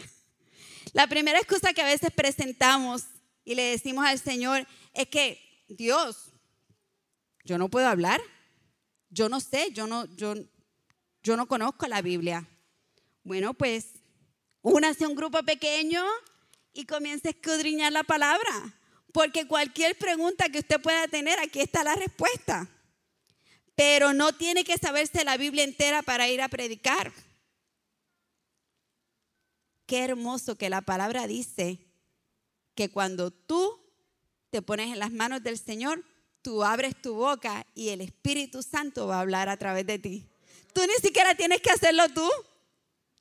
[0.94, 3.04] La primera excusa que a veces presentamos
[3.44, 6.32] y le decimos al Señor es que, Dios,
[7.44, 8.22] yo no puedo hablar,
[9.10, 10.36] yo no sé, yo no, yo,
[11.24, 12.48] yo no conozco la Biblia.
[13.24, 14.00] Bueno, pues
[14.62, 16.04] Únase a un grupo pequeño
[16.74, 18.76] y comience a escudriñar la palabra.
[19.14, 22.68] Porque cualquier pregunta que usted pueda tener, aquí está la respuesta.
[23.76, 27.12] Pero no tiene que saberse la Biblia entera para ir a predicar.
[29.90, 31.80] Qué hermoso que la palabra dice
[32.76, 33.76] que cuando tú
[34.52, 36.06] te pones en las manos del Señor,
[36.44, 40.28] tú abres tu boca y el Espíritu Santo va a hablar a través de ti.
[40.74, 42.30] Tú ni siquiera tienes que hacerlo tú.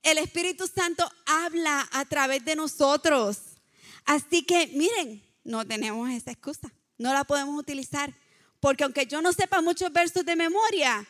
[0.02, 3.38] El Espíritu Santo habla a través de nosotros.
[4.04, 6.70] Así que miren, no tenemos esa excusa.
[6.98, 8.12] No la podemos utilizar.
[8.60, 11.08] Porque aunque yo no sepa muchos versos de memoria,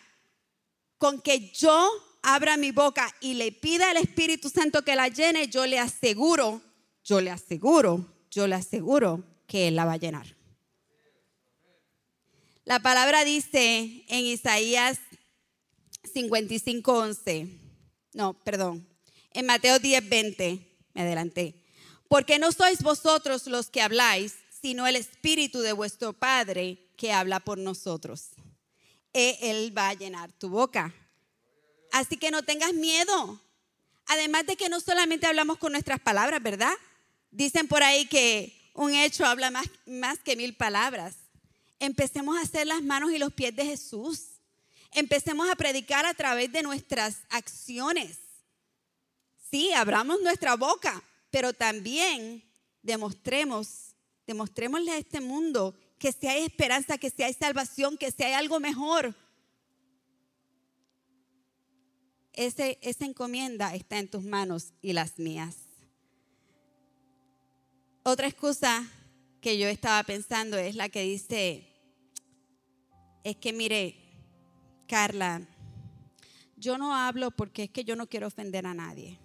[0.98, 1.90] con que yo
[2.22, 6.62] abra mi boca y le pida al Espíritu Santo que la llene, yo le aseguro,
[7.04, 10.36] yo le aseguro, yo le aseguro que Él la va a llenar.
[12.64, 14.98] La palabra dice en Isaías
[16.02, 17.48] 55:11,
[18.12, 18.86] no, perdón,
[19.32, 21.64] en Mateo 10:20, me adelanté.
[22.08, 27.40] Porque no sois vosotros los que habláis, sino el Espíritu de vuestro Padre que habla
[27.40, 28.30] por nosotros.
[29.12, 30.94] E, él va a llenar tu boca.
[31.92, 33.40] Así que no tengas miedo.
[34.06, 36.74] Además de que no solamente hablamos con nuestras palabras, ¿verdad?
[37.30, 41.16] Dicen por ahí que un hecho habla más, más que mil palabras.
[41.78, 44.20] Empecemos a hacer las manos y los pies de Jesús.
[44.92, 48.18] Empecemos a predicar a través de nuestras acciones.
[49.50, 52.42] Sí, abramos nuestra boca, pero también
[52.82, 53.94] demostremos,
[54.26, 58.32] demostrémosle a este mundo que si hay esperanza, que si hay salvación, que si hay
[58.32, 59.14] algo mejor.
[62.38, 65.56] Esa encomienda está en tus manos y las mías.
[68.04, 68.86] Otra excusa
[69.40, 71.66] que yo estaba pensando es la que dice,
[73.24, 73.96] es que mire,
[74.86, 75.48] Carla,
[76.56, 79.18] yo no hablo porque es que yo no quiero ofender a nadie.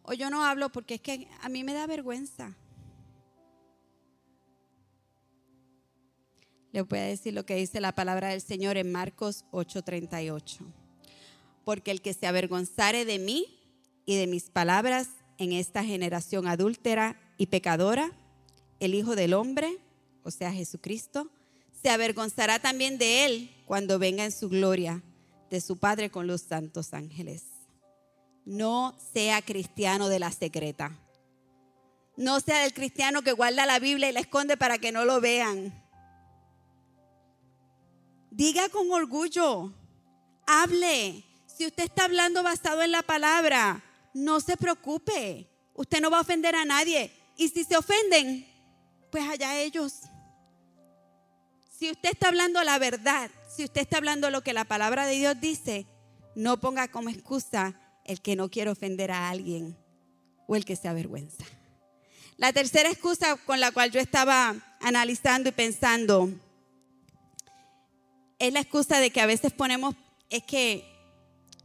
[0.00, 2.56] O yo no hablo porque es que a mí me da vergüenza.
[6.72, 10.77] Le voy a decir lo que dice la palabra del Señor en Marcos 8:38.
[11.68, 13.44] Porque el que se avergonzare de mí
[14.06, 18.10] y de mis palabras en esta generación adúltera y pecadora,
[18.80, 19.76] el Hijo del Hombre,
[20.22, 21.30] o sea Jesucristo,
[21.82, 25.02] se avergonzará también de él cuando venga en su gloria
[25.50, 27.42] de su Padre con los santos ángeles.
[28.46, 30.98] No sea cristiano de la secreta.
[32.16, 35.20] No sea el cristiano que guarda la Biblia y la esconde para que no lo
[35.20, 35.84] vean.
[38.30, 39.74] Diga con orgullo,
[40.46, 41.27] hable.
[41.58, 43.82] Si usted está hablando basado en la palabra,
[44.14, 45.50] no se preocupe.
[45.74, 47.10] Usted no va a ofender a nadie.
[47.36, 48.46] Y si se ofenden,
[49.10, 50.02] pues allá ellos.
[51.76, 55.16] Si usted está hablando la verdad, si usted está hablando lo que la palabra de
[55.16, 55.86] Dios dice,
[56.36, 59.76] no ponga como excusa el que no quiere ofender a alguien
[60.46, 61.44] o el que se avergüenza.
[62.36, 66.30] La tercera excusa con la cual yo estaba analizando y pensando
[68.38, 69.96] es la excusa de que a veces ponemos,
[70.30, 70.97] es que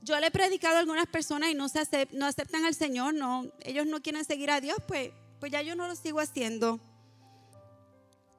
[0.03, 3.87] yo le he predicado a algunas personas y no, se aceptan al Señor, no, ellos
[3.87, 6.79] no quieren seguir a Dios, pues, pues ya yo no lo sigo haciendo.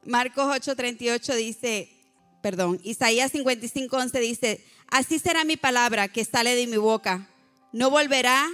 [0.04, 1.90] Marcos 8:38 dice,
[2.42, 7.28] perdón, Isaías 55:11 dice, así será mi palabra que sale de mi boca,
[7.72, 8.46] no volverá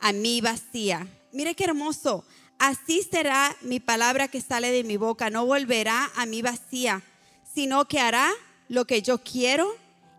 [0.00, 1.08] a mí vacía.
[1.32, 2.24] Mire qué hermoso,
[2.60, 7.02] así será mi palabra que sale de mi boca, no volverá a mí vacía,
[7.52, 8.30] sino que hará
[8.68, 9.74] lo que yo quiero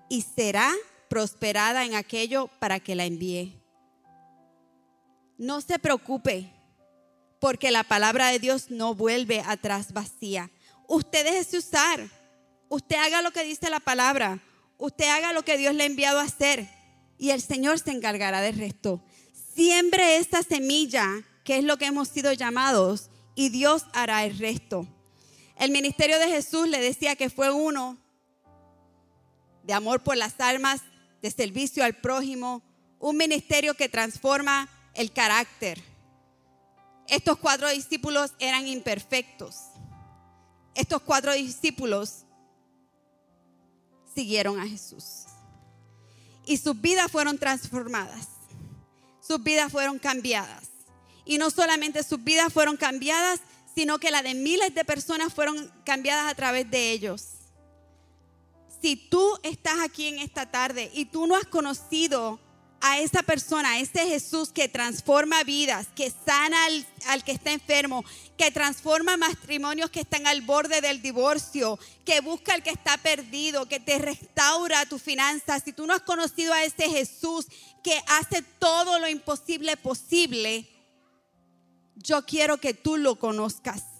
[0.09, 0.73] y será
[1.09, 3.61] prosperada en aquello para que la envíe.
[5.37, 6.51] No se preocupe,
[7.39, 10.49] porque la palabra de Dios no vuelve atrás vacía
[10.87, 12.09] usted déjese usar.
[12.69, 14.39] Usted haga lo que dice la palabra.
[14.77, 16.67] Usted haga lo que Dios le ha enviado a hacer.
[17.17, 19.03] Y el Señor se encargará del resto.
[19.55, 24.87] Siembre esta semilla, que es lo que hemos sido llamados, y Dios hará el resto.
[25.57, 27.97] El ministerio de Jesús le decía que fue uno
[29.63, 30.81] de amor por las almas,
[31.25, 32.61] de servicio al prójimo,
[32.99, 35.81] un ministerio que transforma el carácter.
[37.07, 39.55] Estos cuatro discípulos eran imperfectos
[40.75, 42.25] estos cuatro discípulos
[44.13, 45.23] siguieron a Jesús.
[46.45, 48.27] Y sus vidas fueron transformadas.
[49.25, 50.69] Sus vidas fueron cambiadas.
[51.23, 53.39] Y no solamente sus vidas fueron cambiadas,
[53.73, 57.34] sino que la de miles de personas fueron cambiadas a través de ellos.
[58.85, 62.39] Si tú estás aquí en esta tarde y tú no has conocido
[62.81, 67.51] a esa persona, a ese Jesús que transforma vidas, que sana al, al, que está
[67.51, 68.05] enfermo,
[68.37, 73.67] que transforma matrimonios que están al borde del divorcio, que busca al que está perdido,
[73.67, 75.63] que te restaura tus finanzas.
[75.65, 77.47] Si tú no has conocido a ese Jesús
[77.83, 80.69] que hace todo lo imposible posible,
[81.95, 83.94] yo quiero que tú lo conozcas.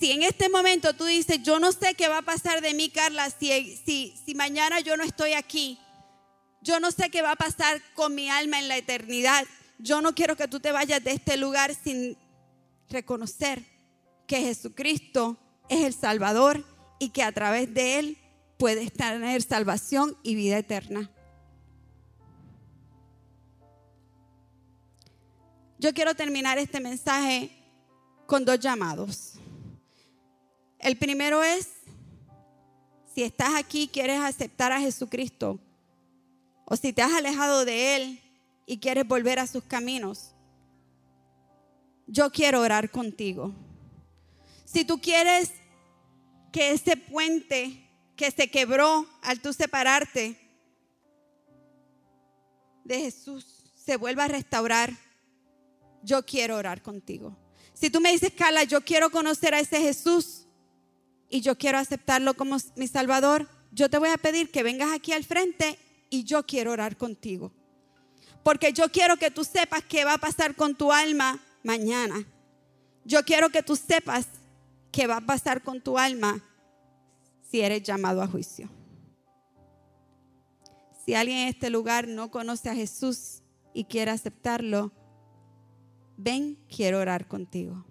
[0.00, 2.88] Si en este momento tú dices, yo no sé qué va a pasar de mí,
[2.88, 5.78] Carla, si, si, si mañana yo no estoy aquí
[6.62, 9.44] yo no sé qué va a pasar con mi alma en la eternidad.
[9.78, 12.16] Yo no quiero que tú te vayas de este lugar sin
[12.88, 13.64] reconocer
[14.26, 15.38] que Jesucristo
[15.68, 16.64] es el Salvador
[16.98, 18.18] y que a través de Él
[18.58, 21.10] puedes tener salvación y vida eterna.
[25.78, 27.50] Yo quiero terminar este mensaje
[28.26, 29.29] con dos llamados.
[30.80, 31.68] El primero es,
[33.14, 35.60] si estás aquí quieres aceptar a Jesucristo
[36.64, 38.20] o si te has alejado de Él
[38.64, 40.32] y quieres volver a sus caminos,
[42.06, 43.52] yo quiero orar contigo.
[44.64, 45.52] Si tú quieres
[46.50, 50.36] que ese puente que se quebró al tú separarte
[52.84, 54.92] de Jesús se vuelva a restaurar,
[56.02, 57.36] yo quiero orar contigo.
[57.74, 60.39] Si tú me dices, Carla, yo quiero conocer a ese Jesús
[61.30, 65.12] y yo quiero aceptarlo como mi Salvador, yo te voy a pedir que vengas aquí
[65.12, 65.78] al frente
[66.10, 67.52] y yo quiero orar contigo.
[68.42, 72.26] Porque yo quiero que tú sepas qué va a pasar con tu alma mañana.
[73.04, 74.26] Yo quiero que tú sepas
[74.90, 76.42] qué va a pasar con tu alma
[77.48, 78.68] si eres llamado a juicio.
[81.04, 84.90] Si alguien en este lugar no conoce a Jesús y quiere aceptarlo,
[86.16, 87.84] ven, quiero orar contigo.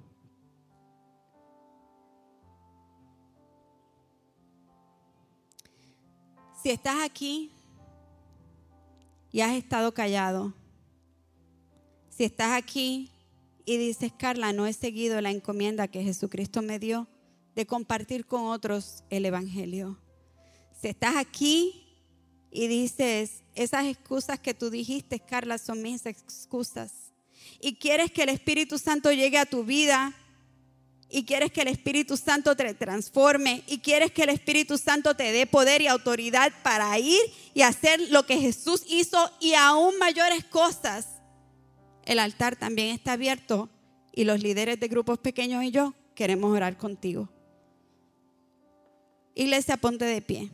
[6.69, 7.49] Si estás aquí
[9.31, 10.53] y has estado callado,
[12.11, 13.09] si estás aquí
[13.65, 17.07] y dices, Carla, no he seguido la encomienda que Jesucristo me dio
[17.55, 19.97] de compartir con otros el Evangelio.
[20.79, 21.87] Si estás aquí
[22.51, 26.93] y dices, esas excusas que tú dijiste, Carla, son mis excusas.
[27.59, 30.13] Y quieres que el Espíritu Santo llegue a tu vida
[31.09, 35.31] y quieres que el Espíritu Santo te transforme y quieres que el Espíritu Santo te
[35.31, 37.19] dé poder y autoridad para ir
[37.53, 41.07] y hacer lo que Jesús hizo y aún mayores cosas,
[42.05, 43.69] el altar también está abierto
[44.13, 47.27] y los líderes de grupos pequeños y yo queremos orar contigo.
[49.33, 50.51] Iglesia, ponte de pie.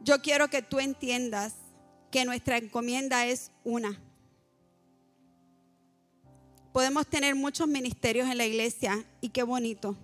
[0.00, 1.54] Yo quiero que tú entiendas
[2.10, 4.00] que nuestra encomienda es una
[6.72, 9.94] Podemos tener muchos ministerios en la iglesia y qué bonito.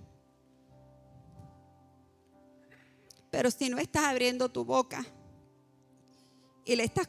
[3.31, 5.05] Pero si no estás abriendo tu boca
[6.65, 7.09] y le estás,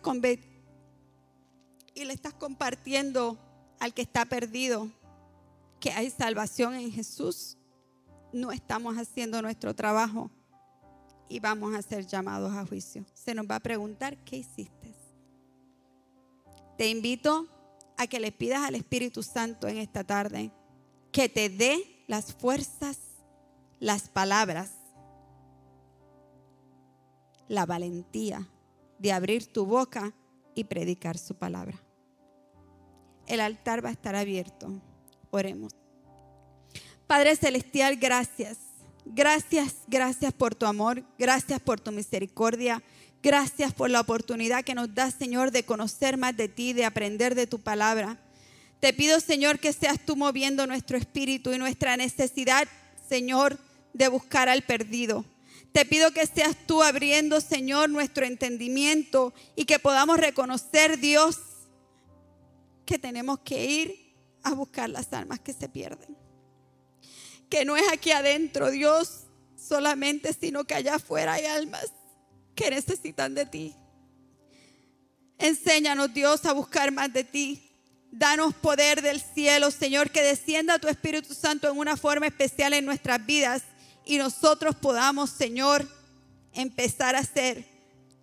[1.94, 3.38] y le estás compartiendo
[3.80, 4.90] al que está perdido
[5.80, 7.58] que hay salvación en Jesús,
[8.32, 10.30] no estamos haciendo nuestro trabajo
[11.28, 13.06] y vamos a ser llamados a juicio.
[13.14, 14.96] Se nos va a preguntar, ¿qué hiciste?
[16.78, 17.48] Te invito
[18.00, 20.52] a que le pidas al Espíritu Santo en esta tarde
[21.12, 22.98] que te dé las fuerzas,
[23.82, 24.72] las palabras,
[27.50, 28.48] la valentía
[29.00, 30.14] de abrir tu boca
[30.56, 31.78] y predicar su palabra.
[33.28, 34.82] El altar va a estar abierto.
[35.30, 35.74] Oremos.
[37.06, 38.60] Padre Celestial, gracias.
[39.04, 42.82] Gracias, gracias por tu amor, gracias por tu misericordia,
[43.22, 47.36] Gracias por la oportunidad que nos das, Señor, de conocer más de ti, de aprender
[47.36, 48.18] de tu palabra.
[48.80, 52.66] Te pido, Señor, que seas tú moviendo nuestro espíritu y nuestra necesidad,
[53.10, 53.60] Señor,
[53.94, 55.26] de buscar al perdido.
[55.74, 61.38] Te pido que seas tú abriendo, Señor, nuestro entendimiento y que podamos reconocer, Dios,
[62.86, 66.16] que tenemos que ir a buscar las almas que se pierden.
[67.50, 69.26] Que no es aquí adentro, Dios,
[69.58, 71.92] solamente, sino que allá afuera hay almas
[72.60, 73.76] que necesitan de ti.
[75.38, 77.64] Enséñanos, Dios, a buscar más de ti.
[78.12, 82.84] Danos poder del cielo, Señor, que descienda tu Espíritu Santo en una forma especial en
[82.84, 83.64] nuestras vidas
[84.06, 85.88] y nosotros podamos, Señor,
[86.52, 87.66] empezar a hacer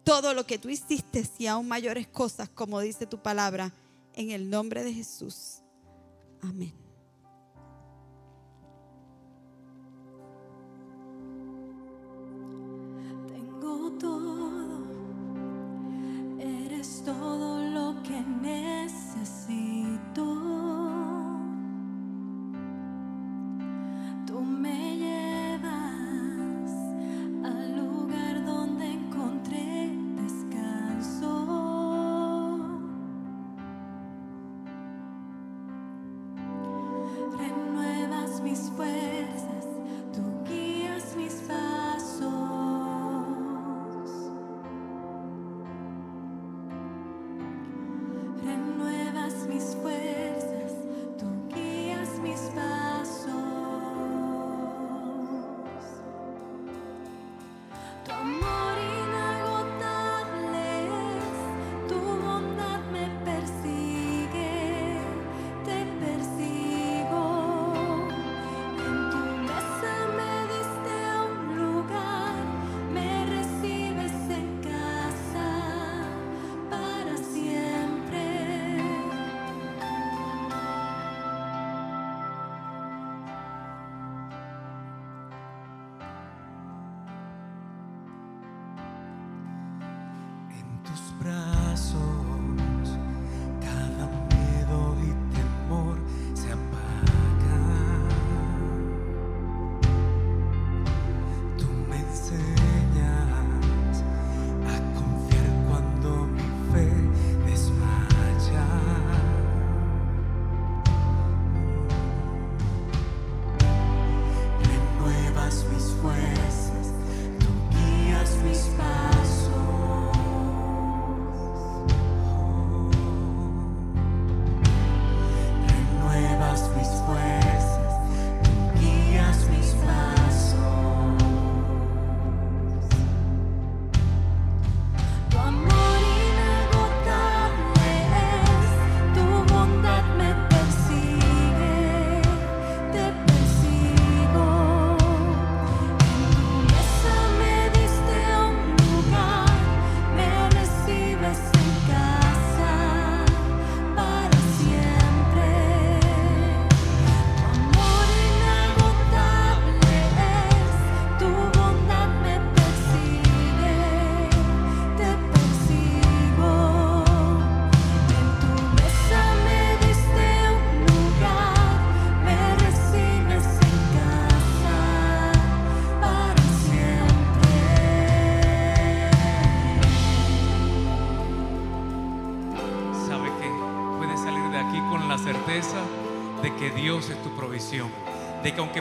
[0.05, 3.73] todo lo que tú hiciste y aún mayores cosas, como dice tu palabra,
[4.13, 5.63] en el nombre de Jesús.
[6.43, 6.86] Amén.
[13.99, 14.83] Todo,
[16.39, 20.27] eres todo lo que necesito.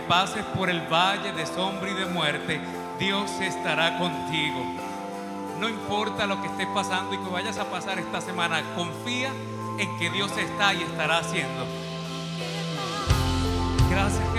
[0.07, 2.59] Pases por el valle de sombra y de muerte,
[2.99, 4.63] Dios estará contigo.
[5.59, 9.31] No importa lo que estés pasando y que vayas a pasar esta semana, confía
[9.77, 11.65] en que Dios está y estará haciendo.
[13.89, 14.34] Gracias.